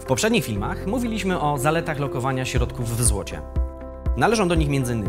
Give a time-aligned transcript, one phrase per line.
[0.00, 3.42] W poprzednich filmach mówiliśmy o zaletach lokowania środków w złocie.
[4.16, 5.04] Należą do nich m.in.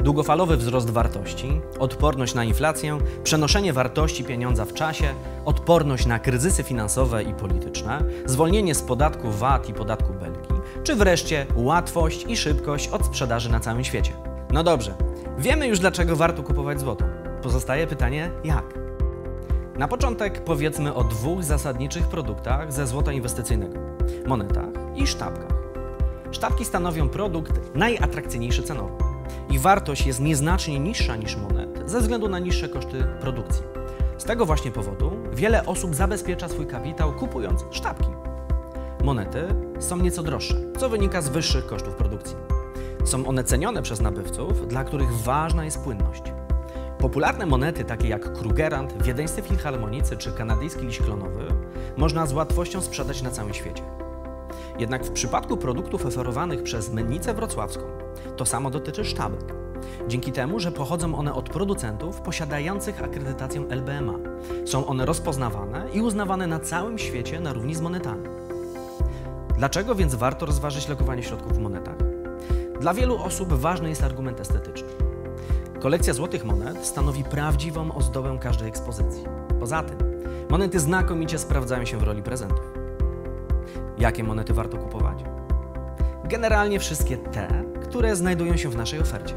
[0.00, 7.22] długofalowy wzrost wartości, odporność na inflację, przenoszenie wartości pieniądza w czasie, odporność na kryzysy finansowe
[7.22, 10.52] i polityczne, zwolnienie z podatku VAT i podatku Belki,
[10.82, 14.12] czy wreszcie łatwość i szybkość od sprzedaży na całym świecie.
[14.52, 14.94] No dobrze,
[15.38, 17.04] wiemy już dlaczego warto kupować złoto.
[17.42, 18.83] Pozostaje pytanie jak?
[19.78, 23.78] Na początek powiedzmy o dwóch zasadniczych produktach ze złota inwestycyjnego:
[24.26, 25.58] monetach i sztabkach.
[26.30, 28.98] Sztabki stanowią produkt najatrakcyjniejszy cenowo.
[29.50, 33.62] Ich wartość jest nieznacznie niższa niż monet ze względu na niższe koszty produkcji.
[34.18, 38.08] Z tego właśnie powodu wiele osób zabezpiecza swój kapitał kupując sztabki.
[39.04, 39.46] Monety
[39.78, 42.36] są nieco droższe, co wynika z wyższych kosztów produkcji.
[43.04, 46.33] Są one cenione przez nabywców, dla których ważna jest płynność.
[46.98, 51.46] Popularne monety takie jak Krugerrand, wiedeńscy filharmonicy czy kanadyjski liść klonowy
[51.96, 53.82] można z łatwością sprzedać na całym świecie.
[54.78, 57.82] Jednak w przypadku produktów oferowanych przez Mennicę Wrocławską
[58.36, 59.54] to samo dotyczy sztabek.
[60.08, 64.14] Dzięki temu, że pochodzą one od producentów posiadających akredytację LBMA,
[64.64, 68.28] są one rozpoznawane i uznawane na całym świecie na równi z monetami.
[69.58, 71.96] Dlaczego więc warto rozważyć lokowanie środków w monetach?
[72.80, 75.03] Dla wielu osób ważny jest argument estetyczny.
[75.84, 79.24] Kolekcja złotych monet stanowi prawdziwą ozdobę każdej ekspozycji.
[79.60, 79.98] Poza tym,
[80.50, 82.72] monety znakomicie sprawdzają się w roli prezentów.
[83.98, 85.24] Jakie monety warto kupować?
[86.24, 89.34] Generalnie wszystkie te, które znajdują się w naszej ofercie.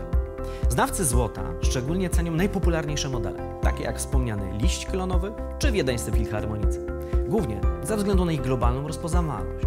[0.70, 6.88] Znawcy złota szczególnie cenią najpopularniejsze modele, takie jak wspomniany liść klonowy czy wiedeńscy filharmonicy,
[7.28, 9.66] głównie ze względu na ich globalną rozpoznawalność.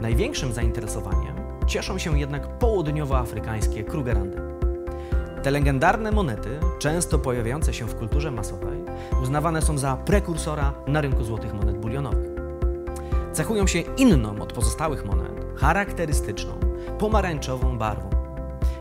[0.00, 1.36] Największym zainteresowaniem
[1.66, 4.46] cieszą się jednak południowoafrykańskie Krugerandy.
[5.46, 8.84] Te legendarne monety, często pojawiające się w kulturze masowej,
[9.22, 12.30] uznawane są za prekursora na rynku złotych monet bulionowych.
[13.32, 16.52] Cechują się inną od pozostałych monet, charakterystyczną,
[16.98, 18.10] pomarańczową barwą.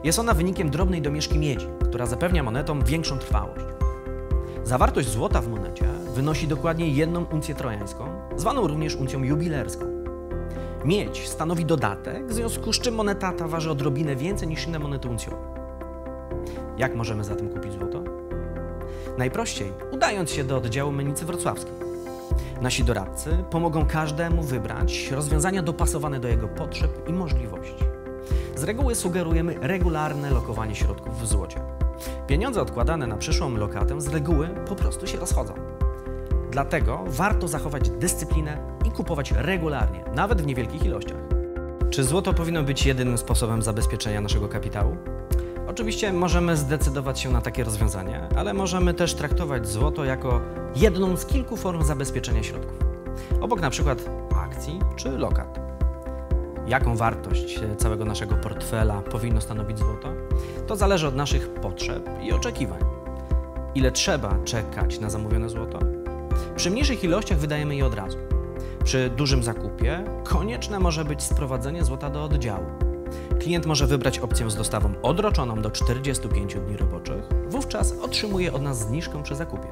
[0.03, 3.65] Jest ona wynikiem drobnej domieszki miedzi, która zapewnia monetom większą trwałość.
[4.63, 9.85] Zawartość złota w monecie wynosi dokładnie jedną uncję trojańską, zwaną również uncją jubilerską.
[10.85, 15.09] Miedź stanowi dodatek, w związku z czym moneta ta waży odrobinę więcej niż inne monety
[15.09, 15.64] uncjowe.
[16.77, 18.03] Jak możemy zatem kupić złoto?
[19.17, 21.73] Najprościej, udając się do oddziału Mennicy Wrocławskiej.
[22.61, 27.85] Nasi doradcy pomogą każdemu wybrać rozwiązania dopasowane do jego potrzeb i możliwości.
[28.55, 31.59] Z reguły sugerujemy regularne lokowanie środków w złocie.
[32.27, 35.53] Pieniądze odkładane na przyszłą lokatę z reguły po prostu się rozchodzą.
[36.51, 41.17] Dlatego warto zachować dyscyplinę i kupować regularnie, nawet w niewielkich ilościach.
[41.89, 44.97] Czy złoto powinno być jedynym sposobem zabezpieczenia naszego kapitału?
[45.67, 50.41] Oczywiście możemy zdecydować się na takie rozwiązanie, ale możemy też traktować złoto jako
[50.75, 52.77] jedną z kilku form zabezpieczenia środków.
[53.41, 54.09] Obok na przykład
[54.43, 55.59] akcji czy lokat.
[56.67, 60.09] Jaką wartość całego naszego portfela powinno stanowić złoto?
[60.67, 62.79] To zależy od naszych potrzeb i oczekiwań.
[63.75, 65.79] Ile trzeba czekać na zamówione złoto?
[66.55, 68.17] Przy mniejszych ilościach wydajemy je od razu.
[68.83, 72.65] Przy dużym zakupie konieczne może być sprowadzenie złota do oddziału.
[73.39, 78.79] Klient może wybrać opcję z dostawą odroczoną do 45 dni roboczych, wówczas otrzymuje od nas
[78.79, 79.67] zniżkę przy zakupie.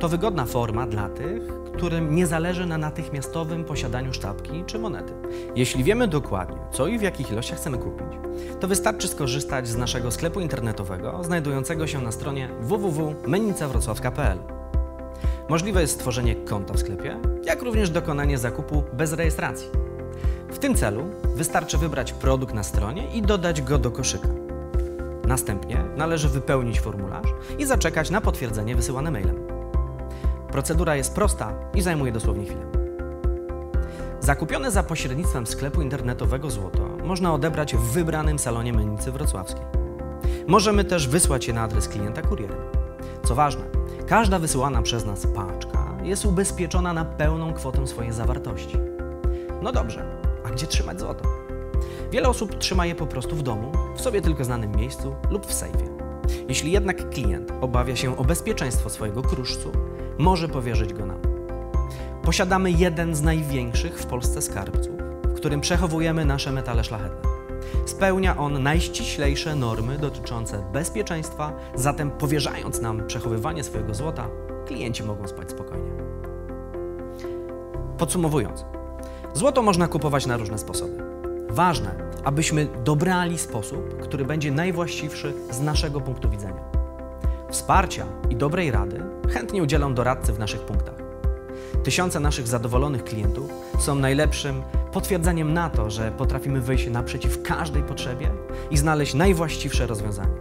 [0.00, 1.42] To wygodna forma dla tych,
[1.74, 5.12] którym nie zależy na natychmiastowym posiadaniu sztabki czy monety.
[5.56, 8.18] Jeśli wiemy dokładnie, co i w jakich ilościach chcemy kupić,
[8.60, 14.38] to wystarczy skorzystać z naszego sklepu internetowego znajdującego się na stronie www.mennicawrocławska.pl.
[15.48, 19.87] Możliwe jest stworzenie konta w sklepie, jak również dokonanie zakupu bez rejestracji.
[20.58, 21.04] W tym celu
[21.34, 24.28] wystarczy wybrać produkt na stronie i dodać go do koszyka.
[25.24, 27.26] Następnie należy wypełnić formularz
[27.58, 29.46] i zaczekać na potwierdzenie wysyłane mailem.
[30.52, 32.66] Procedura jest prosta i zajmuje dosłownie chwilę.
[34.20, 39.64] Zakupione za pośrednictwem sklepu internetowego złoto można odebrać w wybranym salonie mennicy wrocławskiej.
[40.46, 42.58] Możemy też wysłać je na adres klienta kurierem.
[43.24, 43.62] Co ważne,
[44.06, 48.78] każda wysyłana przez nas paczka jest ubezpieczona na pełną kwotę swojej zawartości.
[49.62, 50.17] No dobrze,
[50.48, 51.24] a gdzie trzymać złoto?
[52.10, 55.52] Wiele osób trzyma je po prostu w domu, w sobie tylko znanym miejscu lub w
[55.52, 55.88] sejfie.
[56.48, 59.72] Jeśli jednak klient obawia się o bezpieczeństwo swojego kruszcu,
[60.18, 61.20] może powierzyć go nam.
[62.22, 67.28] Posiadamy jeden z największych w Polsce skarbców, w którym przechowujemy nasze metale szlachetne.
[67.86, 74.28] Spełnia on najściślejsze normy dotyczące bezpieczeństwa, zatem powierzając nam przechowywanie swojego złota,
[74.66, 75.90] klienci mogą spać spokojnie.
[77.98, 78.64] Podsumowując,
[79.34, 81.02] Złoto można kupować na różne sposoby.
[81.50, 81.94] Ważne,
[82.24, 86.60] abyśmy dobrali sposób, który będzie najwłaściwszy z naszego punktu widzenia.
[87.50, 90.94] Wsparcia i dobrej rady chętnie udzielą doradcy w naszych punktach.
[91.84, 98.30] Tysiące naszych zadowolonych klientów są najlepszym potwierdzeniem na to, że potrafimy wyjść naprzeciw każdej potrzebie
[98.70, 100.38] i znaleźć najwłaściwsze rozwiązanie.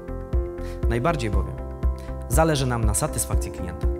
[0.89, 1.55] Najbardziej bowiem
[2.29, 3.96] zależy nam na satysfakcji klienta.